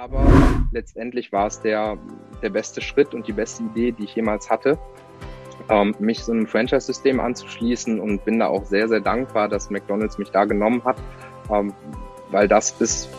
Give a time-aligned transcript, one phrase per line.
[0.00, 0.24] Aber
[0.72, 1.98] letztendlich war es der,
[2.42, 4.78] der beste Schritt und die beste Idee, die ich jemals hatte,
[5.68, 10.16] ähm, mich so einem Franchise-System anzuschließen und bin da auch sehr, sehr dankbar, dass McDonald's
[10.16, 10.96] mich da genommen hat,
[11.52, 11.74] ähm,
[12.30, 13.10] weil das ist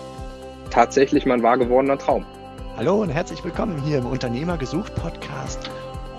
[0.72, 2.26] tatsächlich mein wahr gewordener Traum.
[2.76, 5.71] Hallo und herzlich willkommen hier im Unternehmer gesucht Podcast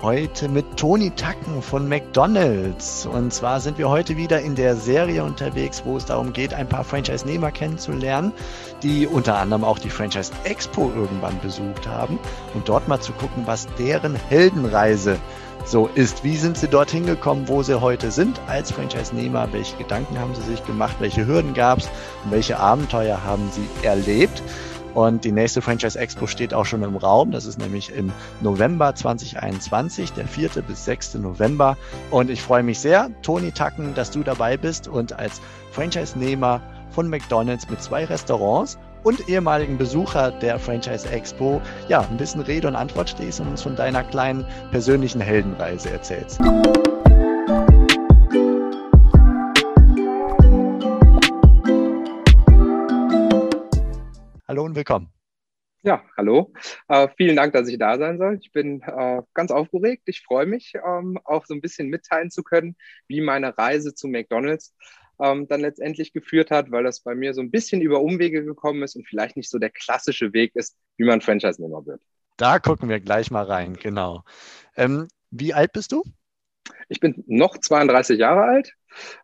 [0.03, 3.05] heute mit Toni Tacken von McDonald's.
[3.05, 6.67] Und zwar sind wir heute wieder in der Serie unterwegs, wo es darum geht, ein
[6.67, 8.33] paar Franchise-Nehmer kennenzulernen,
[8.83, 12.19] die unter anderem auch die Franchise Expo irgendwann besucht haben
[12.53, 15.17] und dort mal zu gucken, was deren Heldenreise
[15.65, 16.25] so ist.
[16.25, 19.53] Wie sind sie dorthin gekommen, wo sie heute sind als Franchise-Nehmer?
[19.53, 20.97] Welche Gedanken haben sie sich gemacht?
[20.99, 21.89] Welche Hürden gab es?
[22.29, 24.43] Welche Abenteuer haben sie erlebt?
[24.93, 27.31] Und die nächste Franchise Expo steht auch schon im Raum.
[27.31, 28.11] Das ist nämlich im
[28.41, 30.49] November 2021, der 4.
[30.67, 31.15] bis 6.
[31.15, 31.77] November.
[32.11, 37.09] Und ich freue mich sehr, Toni Tacken, dass du dabei bist und als Franchise-Nehmer von
[37.09, 42.75] McDonald's mit zwei Restaurants und ehemaligen Besucher der Franchise Expo ja ein bisschen Rede und
[42.75, 46.39] Antwort stehst und uns von deiner kleinen persönlichen Heldenreise erzählst.
[54.73, 55.09] Und willkommen.
[55.83, 56.51] Ja, hallo.
[56.87, 58.39] Äh, vielen Dank, dass ich da sein soll.
[58.41, 60.03] Ich bin äh, ganz aufgeregt.
[60.05, 62.75] Ich freue mich, ähm, auch so ein bisschen mitteilen zu können,
[63.07, 64.73] wie meine Reise zu McDonald's
[65.19, 68.81] ähm, dann letztendlich geführt hat, weil das bei mir so ein bisschen über Umwege gekommen
[68.81, 72.01] ist und vielleicht nicht so der klassische Weg ist, wie man Franchise-Nehmer wird.
[72.37, 74.23] Da gucken wir gleich mal rein, genau.
[74.75, 76.03] Ähm, wie alt bist du?
[76.89, 78.73] Ich bin noch 32 Jahre alt,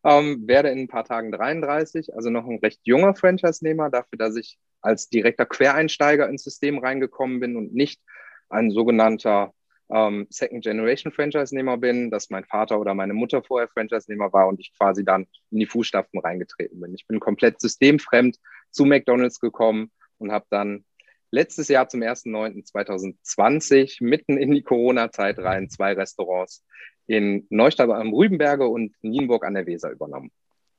[0.04, 4.36] ähm, werde in ein paar Tagen 33, also noch ein recht junger Franchise-Nehmer, dafür, dass
[4.36, 8.02] ich als direkter Quereinsteiger ins System reingekommen bin und nicht
[8.50, 9.54] ein sogenannter
[9.90, 15.04] ähm, Second-Generation-Franchise-Nehmer bin, dass mein Vater oder meine Mutter vorher Franchise-Nehmer war und ich quasi
[15.04, 16.94] dann in die Fußstapfen reingetreten bin.
[16.94, 18.38] Ich bin komplett systemfremd
[18.72, 20.86] zu McDonald's gekommen und habe dann
[21.32, 26.64] letztes Jahr zum 1.9.2020 mitten in die Corona-Zeit rein zwei Restaurants
[27.10, 30.32] in Neustadt am Rübenberge und Nienburg an der Weser übernommen.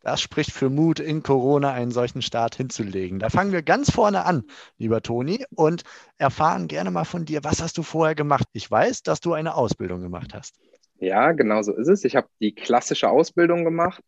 [0.02, 3.18] Das spricht für Mut, in Corona einen solchen Start hinzulegen.
[3.18, 4.44] Da fangen wir ganz vorne an,
[4.78, 5.82] lieber Toni, und
[6.18, 8.46] erfahren gerne mal von dir, was hast du vorher gemacht?
[8.52, 10.54] Ich weiß, dass du eine Ausbildung gemacht hast.
[11.00, 12.04] Ja, genau so ist es.
[12.04, 14.02] Ich habe die klassische Ausbildung gemacht,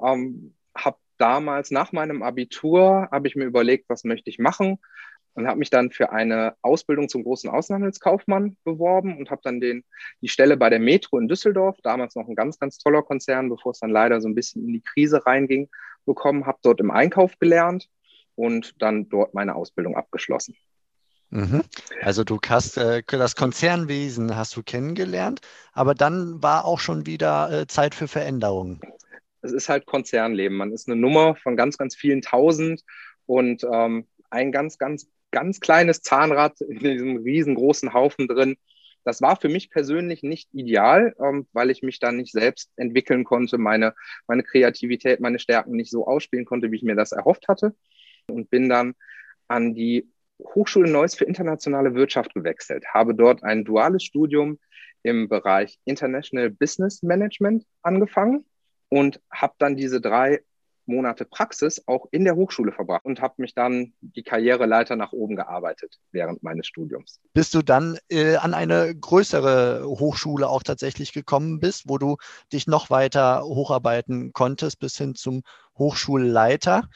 [0.00, 4.78] ähm, habe damals nach meinem Abitur, habe ich mir überlegt, was möchte ich machen
[5.34, 9.84] und habe mich dann für eine Ausbildung zum großen Außenhandelskaufmann beworben und habe dann den,
[10.20, 13.72] die Stelle bei der Metro in Düsseldorf, damals noch ein ganz, ganz toller Konzern, bevor
[13.72, 15.68] es dann leider so ein bisschen in die Krise reinging,
[16.06, 17.88] bekommen, habe dort im Einkauf gelernt
[18.34, 20.56] und dann dort meine Ausbildung abgeschlossen.
[21.30, 21.62] Mhm.
[22.00, 25.40] Also du hast äh, das Konzernwesen hast du kennengelernt,
[25.72, 28.80] aber dann war auch schon wieder äh, Zeit für Veränderungen.
[29.40, 30.56] Es ist halt Konzernleben.
[30.56, 32.82] Man ist eine Nummer von ganz, ganz vielen Tausend
[33.26, 38.56] und ähm, ein ganz, ganz ganz kleines Zahnrad in diesem riesengroßen Haufen drin.
[39.02, 43.24] Das war für mich persönlich nicht ideal, ähm, weil ich mich dann nicht selbst entwickeln
[43.24, 43.94] konnte, meine,
[44.28, 47.74] meine Kreativität, meine Stärken nicht so ausspielen konnte, wie ich mir das erhofft hatte.
[48.28, 48.94] Und bin dann
[49.48, 50.08] an die
[50.40, 54.58] Hochschule Neuss für internationale Wirtschaft gewechselt, habe dort ein duales Studium
[55.02, 58.44] im Bereich International Business Management angefangen
[58.88, 60.40] und habe dann diese drei
[60.86, 65.36] Monate Praxis auch in der Hochschule verbracht und habe mich dann die Karriereleiter nach oben
[65.36, 67.20] gearbeitet während meines Studiums.
[67.32, 72.16] Bist du dann äh, an eine größere Hochschule auch tatsächlich gekommen bist, wo du
[72.52, 75.42] dich noch weiter hocharbeiten konntest bis hin zum
[75.76, 76.88] Hochschulleiter?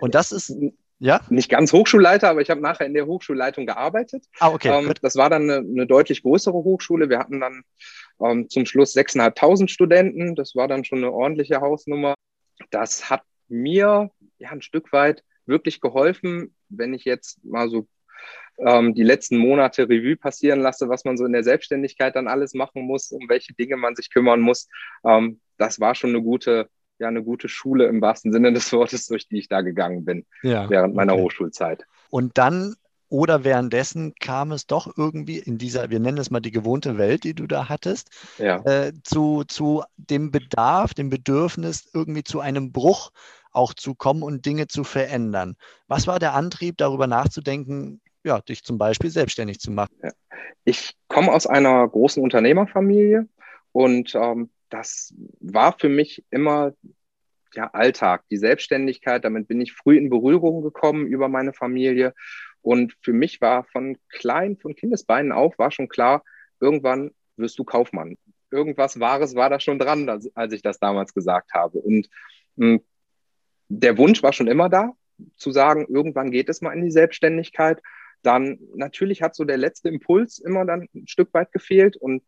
[0.00, 0.54] Und das ist
[1.00, 1.20] ja?
[1.30, 4.26] Nicht ganz Hochschulleiter, aber ich habe nachher in der Hochschulleitung gearbeitet.
[4.38, 4.68] Ah, okay.
[4.68, 7.08] Ähm, das war dann eine, eine, deutlich größere Hochschule.
[7.08, 7.62] Wir hatten dann
[8.22, 10.34] ähm, zum Schluss 6.500 Studenten.
[10.34, 12.14] Das war dann schon eine ordentliche Hausnummer
[12.70, 17.86] das hat mir ja ein Stück weit wirklich geholfen, wenn ich jetzt mal so
[18.58, 22.54] ähm, die letzten Monate Revue passieren lasse, was man so in der Selbstständigkeit dann alles
[22.54, 24.68] machen muss, um welche Dinge man sich kümmern muss.
[25.04, 29.06] Ähm, das war schon eine gute, ja, eine gute Schule im wahrsten Sinne des Wortes,
[29.06, 31.22] durch die ich da gegangen bin ja, während meiner okay.
[31.22, 31.86] Hochschulzeit.
[32.10, 32.76] Und dann
[33.10, 37.24] oder währenddessen kam es doch irgendwie in dieser, wir nennen es mal die gewohnte Welt,
[37.24, 38.08] die du da hattest,
[38.38, 38.64] ja.
[38.64, 43.10] äh, zu, zu dem Bedarf, dem Bedürfnis, irgendwie zu einem Bruch
[43.52, 45.56] auch zu kommen und Dinge zu verändern.
[45.88, 49.92] Was war der Antrieb, darüber nachzudenken, ja, dich zum Beispiel selbstständig zu machen?
[50.02, 50.10] Ja.
[50.64, 53.26] Ich komme aus einer großen Unternehmerfamilie
[53.72, 56.72] und ähm, das war für mich immer
[57.54, 59.24] ja, Alltag, die Selbstständigkeit.
[59.24, 62.14] Damit bin ich früh in Berührung gekommen über meine Familie
[62.62, 66.24] und für mich war von klein, von Kindesbeinen auf, war schon klar,
[66.60, 68.16] irgendwann wirst du Kaufmann.
[68.50, 71.78] Irgendwas Wahres war da schon dran, als ich das damals gesagt habe.
[71.78, 72.08] Und
[72.56, 72.80] hm,
[73.68, 74.92] der Wunsch war schon immer da,
[75.36, 77.80] zu sagen, irgendwann geht es mal in die Selbstständigkeit.
[78.22, 82.22] dann natürlich hat so der letzte Impuls immer dann ein Stück weit gefehlt und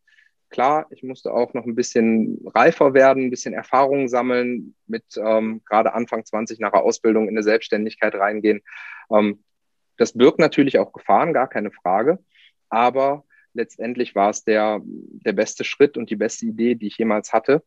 [0.49, 5.61] klar, ich musste auch noch ein bisschen reifer werden, ein bisschen Erfahrung sammeln, mit ähm,
[5.65, 8.61] gerade Anfang 20 nach der Ausbildung in eine Selbstständigkeit reingehen.
[9.11, 9.43] Ähm,
[9.97, 12.19] das birgt natürlich auch Gefahren, gar keine Frage.
[12.69, 13.23] Aber
[13.53, 17.63] letztendlich war es der, der beste Schritt und die beste Idee, die ich jemals hatte,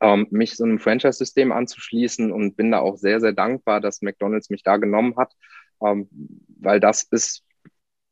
[0.00, 4.50] ähm, mich so einem Franchise-System anzuschließen und bin da auch sehr, sehr dankbar, dass McDonald's
[4.50, 5.32] mich da genommen hat,
[5.84, 6.08] ähm,
[6.60, 7.44] weil das ist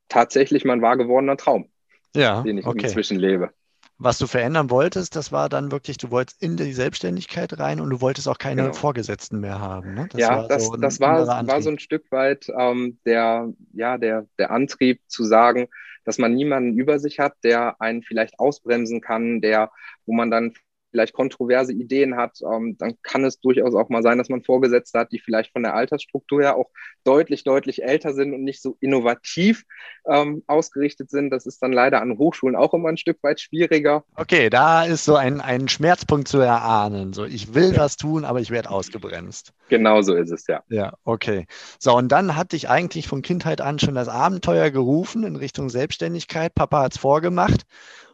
[0.09, 1.71] tatsächlich mein wahr gewordener Traum,
[2.15, 2.87] ja, den ich okay.
[2.87, 3.53] inzwischen lebe
[4.01, 7.91] was du verändern wolltest, das war dann wirklich, du wolltest in die Selbstständigkeit rein und
[7.91, 8.75] du wolltest auch keine genau.
[8.75, 9.95] Vorgesetzten mehr haben.
[9.95, 10.09] Ne?
[10.11, 13.99] Das ja, war das, so das war, war so ein Stück weit ähm, der, ja,
[13.99, 15.69] der, der Antrieb zu sagen,
[16.05, 19.71] dass man niemanden über sich hat, der einen vielleicht ausbremsen kann, der,
[20.07, 20.55] wo man dann
[20.91, 24.99] vielleicht kontroverse Ideen hat, ähm, dann kann es durchaus auch mal sein, dass man Vorgesetzte
[24.99, 26.71] hat, die vielleicht von der Altersstruktur her auch
[27.05, 29.65] deutlich, deutlich älter sind und nicht so innovativ
[30.07, 31.31] ähm, ausgerichtet sind.
[31.31, 34.05] Das ist dann leider an Hochschulen auch immer ein Stück weit schwieriger.
[34.17, 37.13] Okay, da ist so ein, ein Schmerzpunkt zu erahnen.
[37.13, 39.53] So, ich will was tun, aber ich werde ausgebremst.
[39.69, 40.63] Genau so ist es, ja.
[40.69, 41.47] Ja, okay.
[41.79, 45.71] So, und dann hat dich eigentlich von Kindheit an schon das Abenteuer gerufen in Richtung
[45.71, 46.55] Selbstständigkeit.
[46.55, 47.63] Papa hat es vorgemacht.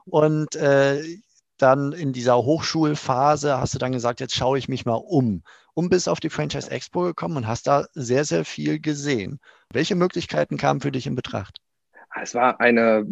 [0.05, 1.03] Und äh,
[1.59, 5.43] dann in dieser Hochschulphase hast du dann gesagt, jetzt schaue ich mich mal um.
[5.75, 9.41] Und bist auf die Franchise Expo gekommen und hast da sehr, sehr viel gesehen.
[9.73, 11.59] Welche Möglichkeiten kamen für dich in Betracht?
[12.23, 13.07] Es war eine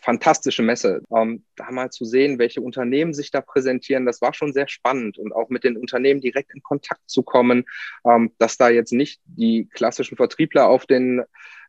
[0.00, 1.02] fantastische Messe.
[1.14, 5.16] Ähm, da mal zu sehen, welche Unternehmen sich da präsentieren, das war schon sehr spannend
[5.18, 7.64] und auch mit den Unternehmen direkt in Kontakt zu kommen,
[8.04, 11.22] ähm, dass da jetzt nicht die klassischen Vertriebler auf den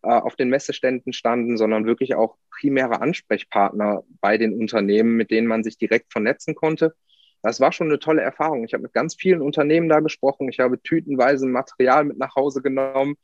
[0.04, 5.48] äh, auf den Messeständen standen, sondern wirklich auch primäre Ansprechpartner bei den Unternehmen, mit denen
[5.48, 6.96] man sich direkt vernetzen konnte.
[7.42, 8.64] Das war schon eine tolle Erfahrung.
[8.66, 10.50] Ich habe mit ganz vielen Unternehmen da gesprochen.
[10.50, 13.16] Ich habe tütenweise Material mit nach Hause genommen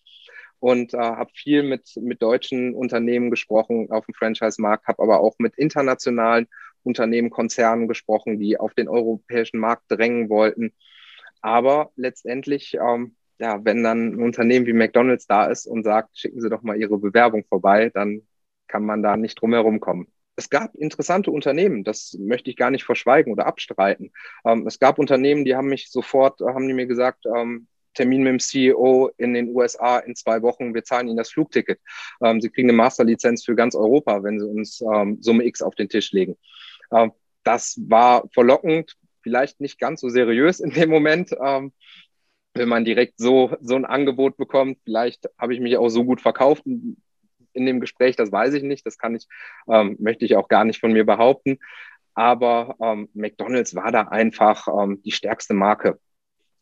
[0.59, 5.35] und äh, habe viel mit, mit deutschen Unternehmen gesprochen auf dem Franchise-Markt, habe aber auch
[5.39, 6.47] mit internationalen
[6.83, 10.73] Unternehmen, Konzernen gesprochen, die auf den europäischen Markt drängen wollten.
[11.41, 16.41] Aber letztendlich ähm, ja, wenn dann ein Unternehmen wie McDonald's da ist und sagt, schicken
[16.41, 18.27] Sie doch mal Ihre Bewerbung vorbei, dann
[18.67, 20.07] kann man da nicht drum herum kommen.
[20.35, 24.11] Es gab interessante Unternehmen, das möchte ich gar nicht verschweigen oder abstreiten.
[24.45, 28.31] Ähm, es gab Unternehmen, die haben mich sofort, haben die mir gesagt, ähm, Termin mit
[28.31, 31.79] dem CEO in den USA in zwei Wochen, wir zahlen Ihnen das Flugticket.
[32.23, 35.75] Ähm, Sie kriegen eine Masterlizenz für ganz Europa, wenn Sie uns ähm, Summe X auf
[35.75, 36.37] den Tisch legen.
[36.91, 37.11] Ähm,
[37.43, 41.73] das war verlockend, vielleicht nicht ganz so seriös in dem Moment, ähm,
[42.53, 44.79] wenn man direkt so, so ein Angebot bekommt.
[44.83, 46.97] Vielleicht habe ich mich auch so gut verkauft in,
[47.53, 48.85] dem Gespräch, das weiß ich nicht.
[48.85, 49.27] Das kann ich,
[49.67, 51.59] ähm, möchte ich auch gar nicht von mir behaupten.
[52.13, 54.67] Aber ähm, McDonald's war da einfach
[55.03, 55.99] die stärkste Marke.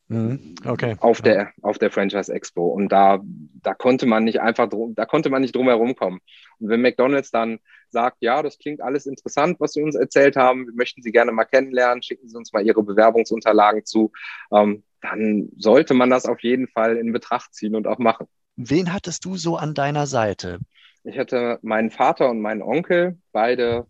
[0.08, 0.54] Mhm.
[0.64, 0.96] Okay.
[1.00, 2.66] Auf der, auf der Franchise Expo.
[2.66, 3.20] Und da,
[3.62, 6.20] da konnte man nicht einfach drum, da konnte man nicht drum herum kommen.
[6.58, 7.60] Und wenn McDonald's dann
[7.90, 11.32] sagt, ja, das klingt alles interessant, was Sie uns erzählt haben, wir möchten Sie gerne
[11.32, 14.12] mal kennenlernen, schicken Sie uns mal Ihre Bewerbungsunterlagen zu,
[14.50, 18.26] ähm, dann sollte man das auf jeden Fall in Betracht ziehen und auch machen.
[18.56, 20.58] Wen hattest du so an deiner Seite?
[21.04, 23.86] Ich hatte meinen Vater und meinen Onkel, beide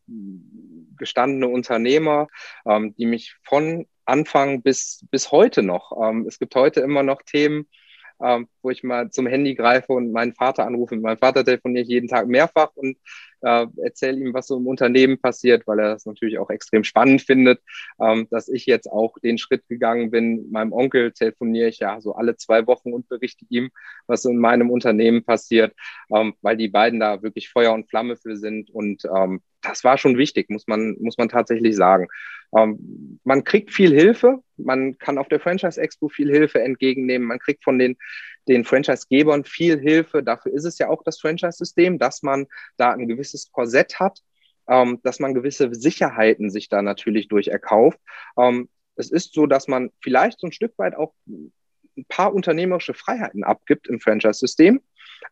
[0.99, 2.29] gestandene Unternehmer,
[2.67, 7.23] ähm, die mich von Anfang bis, bis heute noch, ähm, es gibt heute immer noch
[7.23, 7.67] Themen,
[8.21, 10.95] ähm, wo ich mal zum Handy greife und meinen Vater anrufe.
[10.97, 12.97] Mit meinem Vater telefoniere ich jeden Tag mehrfach und
[13.43, 17.23] äh, erzähle ihm, was so im Unternehmen passiert, weil er das natürlich auch extrem spannend
[17.23, 17.61] findet,
[18.01, 20.51] ähm, dass ich jetzt auch den Schritt gegangen bin.
[20.51, 23.71] Meinem Onkel telefoniere ich ja so alle zwei Wochen und berichte ihm,
[24.07, 25.75] was in meinem Unternehmen passiert,
[26.15, 29.99] ähm, weil die beiden da wirklich Feuer und Flamme für sind und ähm, das war
[29.99, 32.09] schon wichtig, muss man, muss man tatsächlich sagen.
[32.57, 37.39] Ähm, man kriegt viel Hilfe, man kann auf der Franchise Expo viel Hilfe entgegennehmen, man
[37.39, 37.97] kriegt von den,
[38.49, 40.23] den Franchise-Gebern viel Hilfe.
[40.23, 44.21] Dafür ist es ja auch das Franchise-System, dass man da ein gewisses Korsett hat,
[44.69, 47.99] ähm, dass man gewisse Sicherheiten sich da natürlich durch erkauft.
[48.39, 52.95] Ähm, es ist so, dass man vielleicht so ein Stück weit auch ein paar unternehmerische
[52.95, 54.81] Freiheiten abgibt im Franchise-System,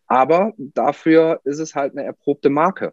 [0.06, 2.92] aber dafür ist es halt eine erprobte Marke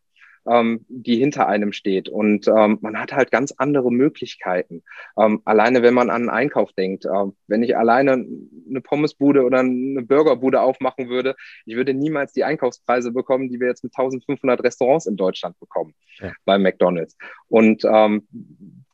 [0.50, 2.09] ähm, die hinter einem steht.
[2.09, 4.83] Und ähm, man hat halt ganz andere Möglichkeiten.
[5.17, 7.05] Ähm, alleine, wenn man an einen Einkauf denkt.
[7.05, 11.35] Ähm, wenn ich alleine eine Pommesbude oder eine Burgerbude aufmachen würde,
[11.65, 15.93] ich würde niemals die Einkaufspreise bekommen, die wir jetzt mit 1500 Restaurants in Deutschland bekommen
[16.19, 16.31] ja.
[16.45, 17.15] bei McDonald's.
[17.47, 18.27] Und ähm,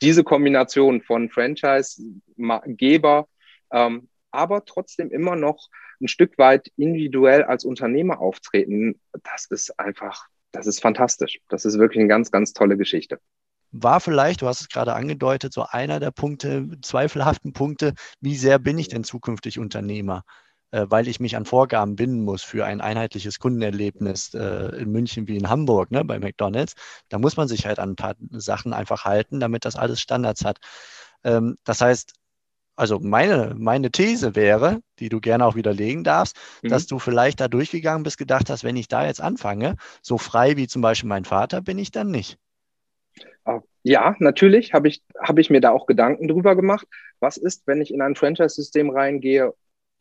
[0.02, 3.28] diese Kombination von Franchise-Geber,
[3.72, 5.70] ähm, aber trotzdem immer noch
[6.02, 11.40] ein Stück weit individuell als Unternehmer auftreten, das ist einfach das ist fantastisch.
[11.50, 13.20] Das ist wirklich eine ganz, ganz tolle Geschichte.
[13.72, 18.58] War vielleicht, du hast es gerade angedeutet, so einer der Punkte, zweifelhaften Punkte, wie sehr
[18.58, 20.24] bin ich denn zukünftig Unternehmer?
[20.72, 25.28] äh, weil ich mich an Vorgaben binden muss für ein einheitliches Kundenerlebnis äh, in München
[25.28, 26.76] wie in Hamburg ne, bei McDonald's.
[27.10, 30.46] Da muss man sich halt an ein paar Sachen einfach halten, damit das alles Standards
[30.46, 30.60] hat.
[31.24, 32.14] Ähm, das heißt,
[32.80, 36.70] also meine, meine These wäre, die du gerne auch widerlegen darfst, mhm.
[36.70, 40.58] dass du vielleicht da durchgegangen bist, gedacht hast, wenn ich da jetzt anfange, so frei
[40.58, 42.38] wie zum Beispiel mein Vater, bin ich dann nicht.
[43.44, 46.88] Ah, ja, natürlich habe ich, hab ich mir da auch Gedanken drüber gemacht.
[47.20, 49.54] Was ist, wenn ich in ein Franchise-System reingehe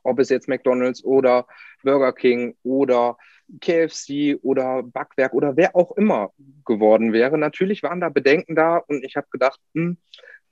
[0.09, 1.47] ob es jetzt McDonald's oder
[1.83, 3.17] Burger King oder
[3.61, 6.33] KFC oder Backwerk oder wer auch immer
[6.65, 7.39] geworden wäre.
[7.39, 9.97] Natürlich waren da Bedenken da und ich habe gedacht, hm,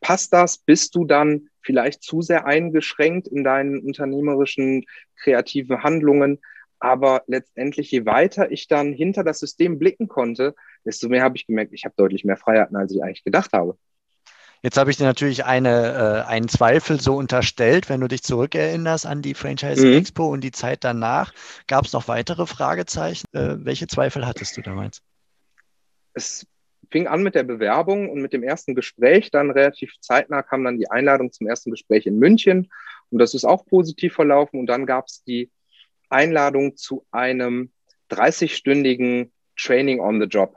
[0.07, 0.59] passt das?
[0.59, 4.85] Bist du dann vielleicht zu sehr eingeschränkt in deinen unternehmerischen
[5.17, 6.39] kreativen Handlungen?
[6.79, 11.49] Aber letztendlich, je weiter ich dann hinter das System blicken konnte, desto mehr habe ich
[11.49, 13.77] gemerkt, ich habe deutlich mehr Freiheiten, als ich eigentlich gedacht habe.
[14.63, 19.07] Jetzt habe ich dir natürlich eine, äh, einen Zweifel so unterstellt, wenn du dich zurückerinnerst
[19.07, 19.95] an die Franchise mhm.
[19.95, 21.33] Expo und die Zeit danach.
[21.67, 23.27] Gab es noch weitere Fragezeichen?
[23.33, 25.03] Äh, welche Zweifel hattest du damals?
[26.15, 26.47] Es
[26.91, 29.31] fing an mit der Bewerbung und mit dem ersten Gespräch.
[29.31, 32.71] Dann relativ zeitnah kam dann die Einladung zum ersten Gespräch in München.
[33.11, 34.61] Und das ist auch positiv verlaufen.
[34.61, 35.51] Und dann gab es die
[36.09, 37.71] Einladung zu einem
[38.11, 40.57] 30-stündigen Training on the Job.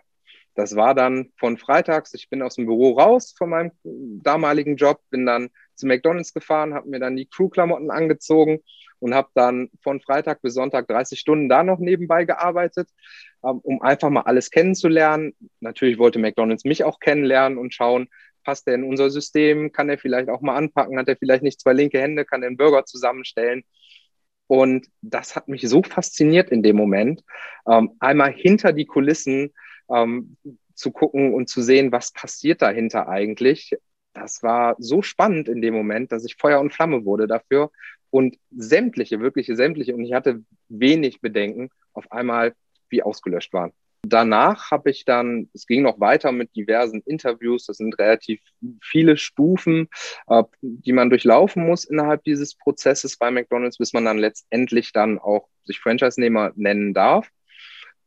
[0.60, 5.00] Das war dann von freitags, ich bin aus dem Büro raus von meinem damaligen Job,
[5.10, 8.60] bin dann zu McDonald's gefahren, habe mir dann die Crew-Klamotten angezogen
[9.00, 12.90] und habe dann von Freitag bis Sonntag 30 Stunden da noch nebenbei gearbeitet,
[13.42, 15.34] ähm, um einfach mal alles kennenzulernen.
[15.62, 18.10] Natürlich wollte McDonald's mich auch kennenlernen und schauen,
[18.44, 21.62] passt er in unser System, kann er vielleicht auch mal anpacken, hat er vielleicht nicht
[21.62, 23.64] zwei linke Hände, kann einen Burger zusammenstellen.
[24.48, 27.24] Und das hat mich so fasziniert in dem Moment,
[27.66, 29.54] ähm, einmal hinter die Kulissen
[29.90, 30.38] ähm,
[30.74, 33.76] zu gucken und zu sehen, was passiert dahinter eigentlich.
[34.14, 37.72] Das war so spannend in dem Moment, dass ich Feuer und Flamme wurde dafür
[38.10, 42.54] und sämtliche, wirkliche sämtliche, und ich hatte wenig Bedenken, auf einmal
[42.90, 43.72] wie ausgelöscht waren.
[44.02, 48.40] Danach habe ich dann, es ging noch weiter mit diversen Interviews, das sind relativ
[48.82, 49.90] viele Stufen,
[50.28, 55.20] äh, die man durchlaufen muss innerhalb dieses Prozesses bei McDonald's, bis man dann letztendlich dann
[55.20, 57.30] auch sich Franchise-Nehmer nennen darf.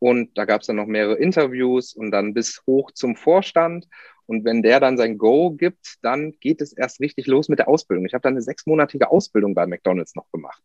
[0.03, 3.87] Und da gab es dann noch mehrere Interviews und dann bis hoch zum Vorstand.
[4.27, 7.69] Und wenn der dann sein Go gibt, dann geht es erst richtig los mit der
[7.69, 8.05] Ausbildung.
[8.05, 10.61] Ich habe dann eine sechsmonatige Ausbildung bei McDonald's noch gemacht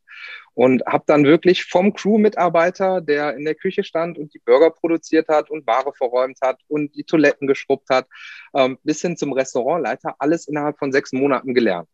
[0.56, 5.28] und habe dann wirklich vom Crew-Mitarbeiter, der in der Küche stand und die Burger produziert
[5.28, 8.08] hat und Ware verräumt hat und die Toiletten geschrubbt hat,
[8.56, 11.88] ähm, bis hin zum Restaurantleiter, alles innerhalb von sechs Monaten gelernt.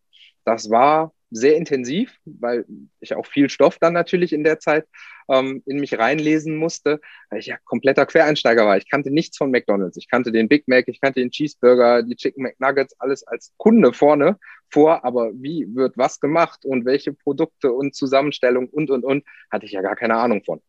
[0.45, 2.65] Das war sehr intensiv, weil
[2.99, 4.87] ich auch viel Stoff dann natürlich in der Zeit
[5.29, 8.77] ähm, in mich reinlesen musste, weil ich ja kompletter Quereinsteiger war.
[8.77, 9.97] Ich kannte nichts von McDonald's.
[9.97, 13.93] Ich kannte den Big Mac, ich kannte den Cheeseburger, die Chicken McNuggets, alles als Kunde
[13.93, 14.37] vorne
[14.69, 19.65] vor, aber wie wird was gemacht und welche Produkte und Zusammenstellung und, und, und, hatte
[19.65, 20.61] ich ja gar keine Ahnung von.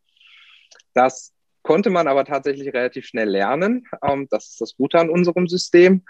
[0.95, 3.87] Das konnte man aber tatsächlich relativ schnell lernen.
[4.03, 6.05] Ähm, das ist das Gute an unserem System.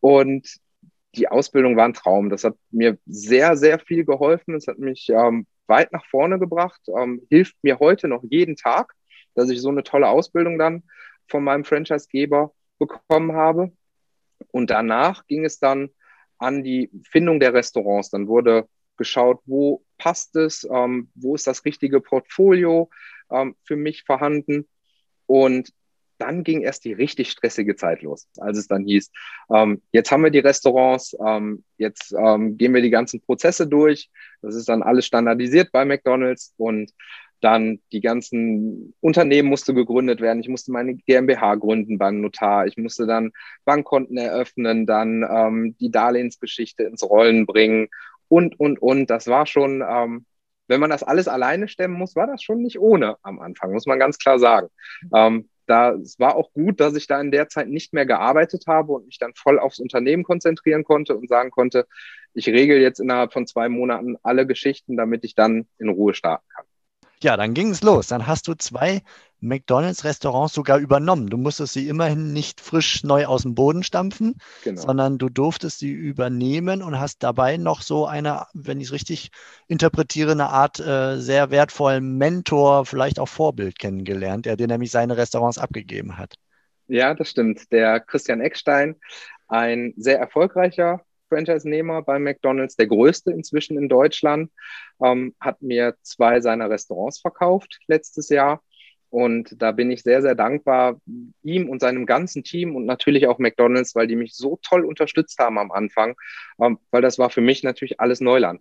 [0.00, 0.48] Und
[1.14, 2.30] die Ausbildung war ein Traum.
[2.30, 4.54] Das hat mir sehr, sehr viel geholfen.
[4.54, 8.92] Es hat mich ähm, weit nach vorne gebracht, ähm, hilft mir heute noch jeden Tag,
[9.34, 10.82] dass ich so eine tolle Ausbildung dann
[11.28, 13.72] von meinem Franchisegeber bekommen habe.
[14.50, 15.90] Und danach ging es dann
[16.38, 18.10] an die Findung der Restaurants.
[18.10, 22.90] Dann wurde geschaut, wo passt es, ähm, wo ist das richtige Portfolio
[23.30, 24.68] ähm, für mich vorhanden.
[25.26, 25.72] Und
[26.20, 29.10] dann ging erst die richtig stressige Zeit los, als es dann hieß,
[29.52, 34.10] ähm, jetzt haben wir die Restaurants, ähm, jetzt ähm, gehen wir die ganzen Prozesse durch.
[34.42, 36.92] Das ist dann alles standardisiert bei McDonald's und
[37.40, 40.40] dann die ganzen Unternehmen musste gegründet werden.
[40.40, 42.66] Ich musste meine GmbH gründen beim Notar.
[42.66, 43.32] Ich musste dann
[43.64, 47.88] Bankkonten eröffnen, dann ähm, die Darlehensgeschichte ins Rollen bringen
[48.28, 49.10] und, und, und.
[49.10, 50.26] Das war schon, ähm,
[50.68, 53.86] wenn man das alles alleine stemmen muss, war das schon nicht ohne am Anfang, muss
[53.86, 54.68] man ganz klar sagen.
[55.14, 58.64] Ähm, da, es war auch gut, dass ich da in der Zeit nicht mehr gearbeitet
[58.66, 61.86] habe und mich dann voll aufs Unternehmen konzentrieren konnte und sagen konnte,
[62.34, 66.46] ich regel jetzt innerhalb von zwei Monaten alle Geschichten, damit ich dann in Ruhe starten
[66.54, 66.64] kann.
[67.22, 68.08] Ja, dann ging es los.
[68.08, 69.02] Dann hast du zwei
[69.40, 71.28] McDonalds-Restaurants sogar übernommen.
[71.28, 74.80] Du musstest sie immerhin nicht frisch neu aus dem Boden stampfen, genau.
[74.80, 79.30] sondern du durftest sie übernehmen und hast dabei noch so eine, wenn ich es richtig
[79.68, 85.16] interpretiere, eine Art äh, sehr wertvollen Mentor, vielleicht auch Vorbild kennengelernt, der dir nämlich seine
[85.16, 86.34] Restaurants abgegeben hat.
[86.86, 87.70] Ja, das stimmt.
[87.72, 88.96] Der Christian Eckstein,
[89.48, 94.50] ein sehr erfolgreicher Franchise-Nehmer bei McDonald's, der größte inzwischen in Deutschland,
[95.02, 98.62] ähm, hat mir zwei seiner Restaurants verkauft letztes Jahr.
[99.10, 101.00] Und da bin ich sehr, sehr dankbar
[101.42, 105.38] ihm und seinem ganzen Team und natürlich auch McDonald's, weil die mich so toll unterstützt
[105.38, 106.14] haben am Anfang,
[106.60, 108.60] ähm, weil das war für mich natürlich alles Neuland.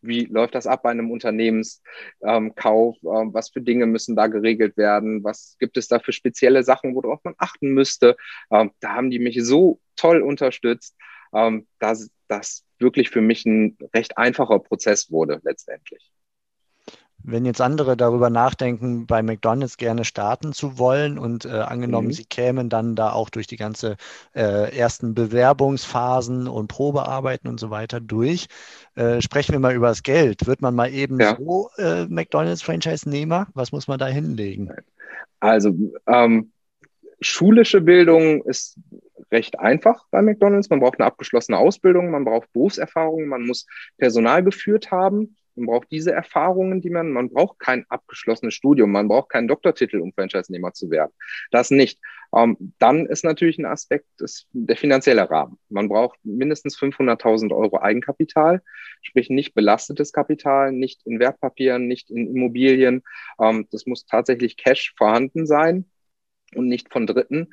[0.00, 5.24] wie läuft das ab bei einem Unternehmenskauf, ähm, was für Dinge müssen da geregelt werden,
[5.24, 8.16] was gibt es da für spezielle Sachen, worauf man achten müsste.
[8.50, 10.96] Ähm, da haben die mich so toll unterstützt,
[11.34, 16.12] ähm, dass das wirklich für mich ein recht einfacher Prozess wurde letztendlich.
[17.24, 22.12] Wenn jetzt andere darüber nachdenken, bei McDonald's gerne starten zu wollen und äh, angenommen, mhm.
[22.12, 23.96] sie kämen dann da auch durch die ganze
[24.34, 28.46] äh, ersten Bewerbungsphasen und Probearbeiten und so weiter durch,
[28.94, 30.46] äh, sprechen wir mal über das Geld.
[30.46, 31.36] Wird man mal eben ja.
[31.36, 33.48] so äh, McDonald's-Franchise-Nehmer?
[33.54, 34.72] Was muss man da hinlegen?
[35.40, 35.74] Also
[36.06, 36.52] ähm,
[37.20, 38.78] schulische Bildung ist
[39.30, 40.70] recht einfach bei McDonald's.
[40.70, 43.66] Man braucht eine abgeschlossene Ausbildung, man braucht Berufserfahrung, man muss
[43.98, 45.36] Personal geführt haben.
[45.58, 50.00] Man braucht diese Erfahrungen, die man, man braucht kein abgeschlossenes Studium, man braucht keinen Doktortitel,
[50.00, 51.12] um Franchise-Nehmer zu werden.
[51.50, 52.00] Das nicht.
[52.34, 55.58] Ähm, dann ist natürlich ein Aspekt des, der finanzielle Rahmen.
[55.68, 58.62] Man braucht mindestens 500.000 Euro Eigenkapital,
[59.02, 63.02] sprich nicht belastetes Kapital, nicht in Wertpapieren, nicht in Immobilien.
[63.40, 65.86] Ähm, das muss tatsächlich Cash vorhanden sein
[66.54, 67.48] und nicht von Dritten.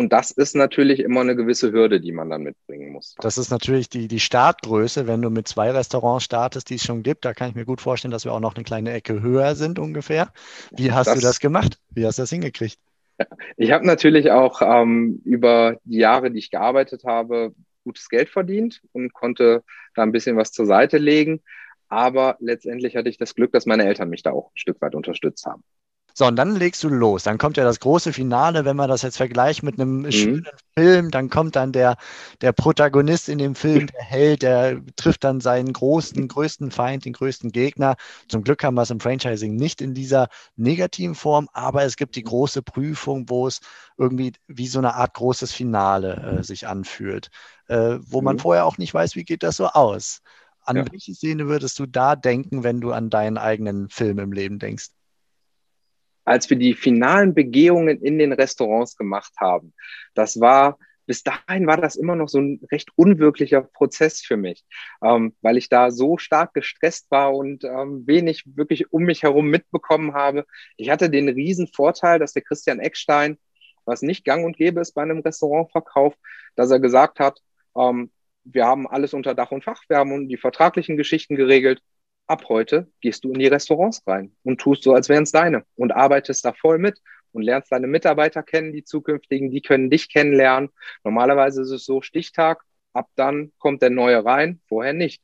[0.00, 3.14] Und das ist natürlich immer eine gewisse Hürde, die man dann mitbringen muss.
[3.20, 5.06] Das ist natürlich die, die Startgröße.
[5.06, 7.82] Wenn du mit zwei Restaurants startest, die es schon gibt, da kann ich mir gut
[7.82, 10.32] vorstellen, dass wir auch noch eine kleine Ecke höher sind ungefähr.
[10.70, 11.78] Wie hast das, du das gemacht?
[11.90, 12.78] Wie hast du das hingekriegt?
[13.58, 17.54] Ich habe natürlich auch ähm, über die Jahre, die ich gearbeitet habe,
[17.84, 19.62] gutes Geld verdient und konnte
[19.94, 21.42] da ein bisschen was zur Seite legen.
[21.88, 24.94] Aber letztendlich hatte ich das Glück, dass meine Eltern mich da auch ein Stück weit
[24.94, 25.62] unterstützt haben.
[26.14, 27.22] So, und dann legst du los.
[27.22, 30.12] Dann kommt ja das große Finale, wenn man das jetzt vergleicht mit einem mhm.
[30.12, 31.96] schönen Film, dann kommt dann der,
[32.40, 37.12] der Protagonist in dem Film, der Held, der trifft dann seinen großen, größten Feind, den
[37.12, 37.96] größten Gegner.
[38.28, 42.16] Zum Glück haben wir es im Franchising nicht in dieser negativen Form, aber es gibt
[42.16, 43.60] die große Prüfung, wo es
[43.98, 47.30] irgendwie wie so eine Art großes Finale äh, sich anfühlt,
[47.68, 48.24] äh, wo mhm.
[48.24, 50.22] man vorher auch nicht weiß, wie geht das so aus.
[50.62, 50.84] An ja.
[50.90, 54.88] welche Szene würdest du da denken, wenn du an deinen eigenen Film im Leben denkst?
[56.30, 59.74] Als wir die finalen Begehungen in den Restaurants gemacht haben.
[60.14, 64.64] Das war, bis dahin war das immer noch so ein recht unwirklicher Prozess für mich,
[65.02, 69.48] ähm, weil ich da so stark gestresst war und ähm, wenig wirklich um mich herum
[69.48, 70.46] mitbekommen habe.
[70.76, 73.36] Ich hatte den riesen Vorteil, dass der Christian Eckstein,
[73.84, 76.14] was nicht gang und gäbe ist bei einem Restaurantverkauf,
[76.54, 77.40] dass er gesagt hat,
[77.76, 78.12] ähm,
[78.44, 81.82] wir haben alles unter Dach und Fach, wir haben die vertraglichen Geschichten geregelt
[82.30, 85.64] ab heute gehst du in die Restaurants rein und tust so, als wären es deine
[85.76, 87.00] und arbeitest da voll mit
[87.32, 90.70] und lernst deine Mitarbeiter kennen, die zukünftigen, die können dich kennenlernen.
[91.04, 92.62] Normalerweise ist es so Stichtag,
[92.92, 95.22] ab dann kommt der neue rein, vorher nicht.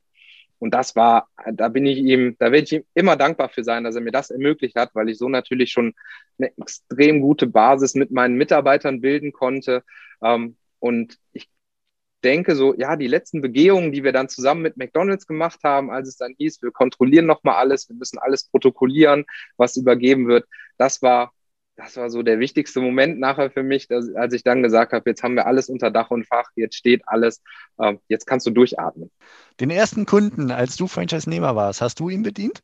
[0.59, 3.85] Und das war, da bin ich ihm, da werde ich ihm immer dankbar für sein,
[3.85, 5.95] dass er mir das ermöglicht hat, weil ich so natürlich schon
[6.39, 9.85] eine extrem gute Basis mit meinen Mitarbeitern bilden konnte.
[10.23, 11.49] Ähm, und ich
[12.27, 16.09] denke so, ja, die letzten Begehungen, die wir dann zusammen mit McDonald's gemacht haben, als
[16.09, 19.25] es dann hieß, wir kontrollieren nochmal alles, wir müssen alles protokollieren,
[19.57, 20.45] was übergeben wird,
[20.77, 21.33] das war,
[21.77, 25.09] das war so der wichtigste Moment nachher für mich, dass, als ich dann gesagt habe,
[25.09, 27.43] jetzt haben wir alles unter Dach und Fach, jetzt steht alles,
[27.79, 29.11] äh, jetzt kannst du durchatmen.
[29.61, 32.61] Den ersten Kunden, als du Franchise-Nehmer warst, hast du ihn bedient?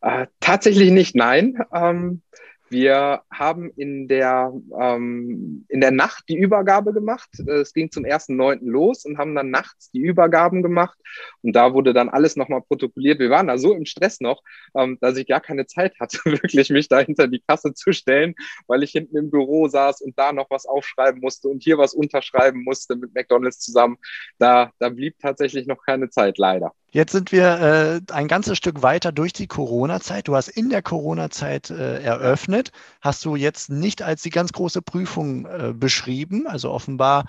[0.00, 1.62] Äh, tatsächlich nicht, nein.
[1.72, 2.22] Ähm,
[2.70, 7.28] wir haben in der, ähm, in der Nacht die Übergabe gemacht.
[7.48, 8.60] Es ging zum 1.9.
[8.62, 10.96] los und haben dann nachts die Übergaben gemacht.
[11.42, 13.18] Und da wurde dann alles nochmal protokolliert.
[13.18, 14.42] Wir waren da so im Stress noch,
[14.76, 18.34] ähm, dass ich gar keine Zeit hatte, wirklich mich da hinter die Kasse zu stellen,
[18.68, 21.92] weil ich hinten im Büro saß und da noch was aufschreiben musste und hier was
[21.92, 23.98] unterschreiben musste mit McDonalds zusammen.
[24.38, 26.72] Da, da blieb tatsächlich noch keine Zeit, leider.
[26.92, 30.26] Jetzt sind wir äh, ein ganzes Stück weiter durch die Corona-Zeit.
[30.26, 34.82] Du hast in der Corona-Zeit äh, eröffnet, hast du jetzt nicht als die ganz große
[34.82, 36.48] Prüfung äh, beschrieben.
[36.48, 37.26] Also offenbar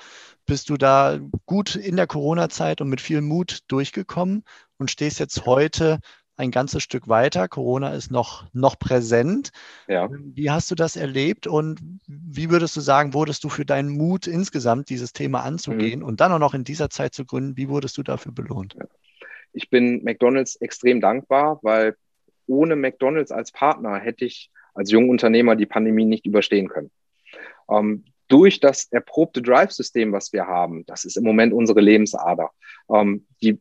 [0.47, 4.43] bist du da gut in der Corona-Zeit und mit viel Mut durchgekommen
[4.77, 5.99] und stehst jetzt heute
[6.37, 7.47] ein ganzes Stück weiter.
[7.47, 9.51] Corona ist noch, noch präsent.
[9.87, 10.09] Ja.
[10.11, 14.25] Wie hast du das erlebt und wie würdest du sagen, wurdest du für deinen Mut
[14.25, 16.05] insgesamt, dieses Thema anzugehen mhm.
[16.05, 18.73] und dann auch noch in dieser Zeit zu gründen, wie wurdest du dafür belohnt?
[18.73, 18.85] Ja.
[19.53, 21.95] Ich bin McDonald's extrem dankbar, weil
[22.47, 26.91] ohne McDonald's als Partner hätte ich als junger Unternehmer die Pandemie nicht überstehen können.
[27.69, 32.51] Ähm, durch das erprobte Drive-System, was wir haben, das ist im Moment unsere Lebensader.
[32.89, 33.59] Ähm, die,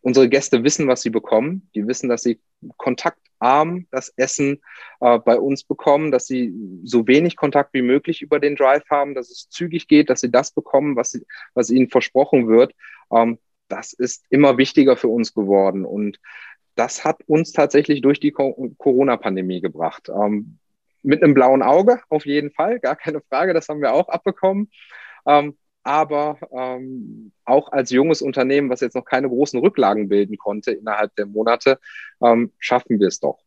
[0.00, 1.70] unsere Gäste wissen, was sie bekommen.
[1.74, 2.40] Die wissen, dass sie
[2.76, 4.60] kontaktarm das Essen
[5.00, 9.14] äh, bei uns bekommen, dass sie so wenig Kontakt wie möglich über den Drive haben,
[9.14, 11.24] dass es zügig geht, dass sie das bekommen, was, sie,
[11.54, 12.74] was ihnen versprochen wird.
[13.12, 15.84] Ähm, das ist immer wichtiger für uns geworden.
[15.84, 16.18] Und
[16.74, 20.08] das hat uns tatsächlich durch die Corona-Pandemie gebracht.
[20.08, 20.58] Ähm,
[21.02, 24.70] mit einem blauen Auge auf jeden Fall, gar keine Frage, das haben wir auch abbekommen.
[25.26, 30.72] Ähm, aber ähm, auch als junges Unternehmen, was jetzt noch keine großen Rücklagen bilden konnte
[30.72, 31.78] innerhalb der Monate,
[32.22, 33.38] ähm, schaffen wir es doch.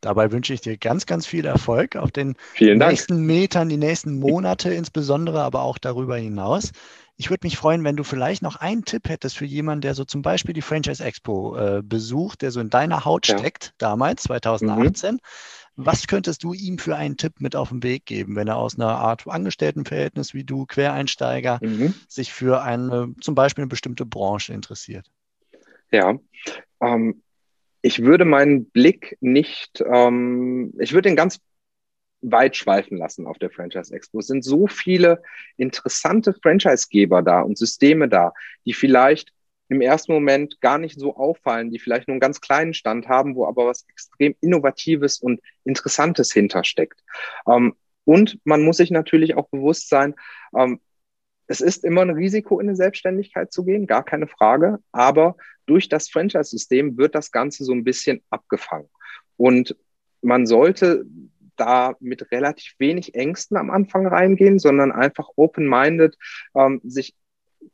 [0.00, 4.72] Dabei wünsche ich dir ganz, ganz viel Erfolg auf den nächsten Metern, die nächsten Monate
[4.72, 6.72] insbesondere, aber auch darüber hinaus.
[7.18, 10.04] Ich würde mich freuen, wenn du vielleicht noch einen Tipp hättest für jemanden, der so
[10.04, 13.38] zum Beispiel die Franchise Expo äh, besucht, der so in deiner Haut ja.
[13.38, 15.14] steckt, damals, 2018.
[15.14, 15.18] Mhm.
[15.76, 18.76] Was könntest du ihm für einen Tipp mit auf den Weg geben, wenn er aus
[18.76, 21.94] einer Art Angestelltenverhältnis wie du, Quereinsteiger, mhm.
[22.08, 25.10] sich für eine, zum Beispiel eine bestimmte Branche interessiert?
[25.90, 26.14] Ja,
[26.80, 27.22] ähm,
[27.86, 31.38] ich würde meinen Blick nicht, ähm, ich würde ihn ganz
[32.20, 34.18] weit schweifen lassen auf der Franchise Expo.
[34.18, 35.22] Es sind so viele
[35.56, 38.32] interessante Franchisegeber da und Systeme da,
[38.64, 39.32] die vielleicht
[39.68, 43.36] im ersten Moment gar nicht so auffallen, die vielleicht nur einen ganz kleinen Stand haben,
[43.36, 47.04] wo aber was extrem Innovatives und Interessantes hintersteckt.
[47.48, 50.16] Ähm, und man muss sich natürlich auch bewusst sein,
[50.56, 50.80] ähm,
[51.46, 54.78] es ist immer ein Risiko, in eine Selbstständigkeit zu gehen, gar keine Frage.
[54.92, 58.88] Aber durch das Franchise-System wird das Ganze so ein bisschen abgefangen.
[59.36, 59.76] Und
[60.22, 61.04] man sollte
[61.56, 66.16] da mit relativ wenig Ängsten am Anfang reingehen, sondern einfach open-minded
[66.54, 67.14] ähm, sich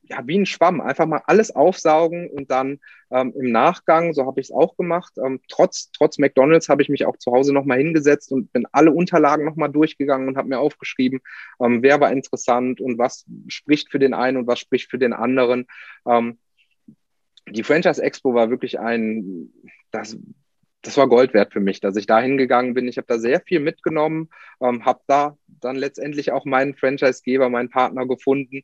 [0.02, 4.40] ja, wie ein Schwamm, einfach mal alles aufsaugen und dann ähm, im Nachgang, so habe
[4.40, 7.78] ich es auch gemacht, ähm, trotz, trotz McDonalds habe ich mich auch zu Hause nochmal
[7.78, 11.20] hingesetzt und bin alle Unterlagen nochmal durchgegangen und habe mir aufgeschrieben,
[11.60, 15.12] ähm, wer war interessant und was spricht für den einen und was spricht für den
[15.12, 15.66] anderen.
[16.06, 16.38] Ähm,
[17.48, 19.52] die Franchise Expo war wirklich ein,
[19.90, 20.16] das,
[20.82, 22.88] das war Gold wert für mich, dass ich da hingegangen bin.
[22.88, 24.28] Ich habe da sehr viel mitgenommen,
[24.60, 28.62] ähm, habe da dann letztendlich auch meinen Franchisegeber, meinen Partner gefunden.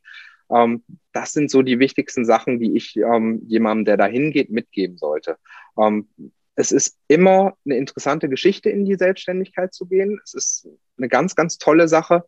[0.51, 0.83] Ähm,
[1.13, 5.37] das sind so die wichtigsten Sachen, die ich ähm, jemandem, der da hingeht, mitgeben sollte.
[5.77, 6.09] Ähm,
[6.55, 10.19] es ist immer eine interessante Geschichte, in die Selbstständigkeit zu gehen.
[10.23, 12.25] Es ist eine ganz, ganz tolle Sache,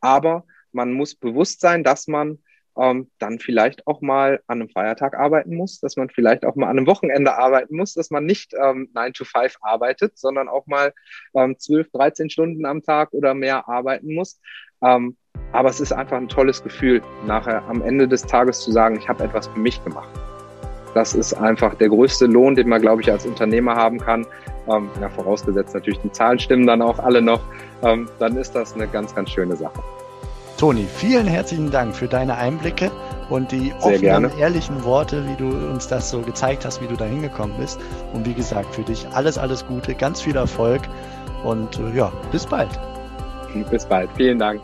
[0.00, 2.38] aber man muss bewusst sein, dass man
[2.76, 6.66] ähm, dann vielleicht auch mal an einem Feiertag arbeiten muss, dass man vielleicht auch mal
[6.66, 10.66] an einem Wochenende arbeiten muss, dass man nicht ähm, 9 to 5 arbeitet, sondern auch
[10.66, 10.92] mal
[11.34, 14.40] ähm, 12, 13 Stunden am Tag oder mehr arbeiten muss.
[14.82, 15.16] Ähm,
[15.54, 19.08] aber es ist einfach ein tolles Gefühl, nachher am Ende des Tages zu sagen, ich
[19.08, 20.08] habe etwas für mich gemacht.
[20.94, 24.26] Das ist einfach der größte Lohn, den man, glaube ich, als Unternehmer haben kann.
[24.68, 27.40] Ähm, ja, vorausgesetzt natürlich, die Zahlen stimmen dann auch alle noch.
[27.82, 29.80] Ähm, dann ist das eine ganz, ganz schöne Sache.
[30.58, 32.90] Toni, vielen herzlichen Dank für deine Einblicke
[33.30, 34.30] und die Sehr offenen, gerne.
[34.38, 37.80] ehrlichen Worte, wie du uns das so gezeigt hast, wie du da hingekommen bist.
[38.12, 40.82] Und wie gesagt, für dich alles, alles Gute, ganz viel Erfolg
[41.44, 42.70] und äh, ja, bis bald.
[43.70, 44.10] Bis bald.
[44.16, 44.60] Vielen Dank.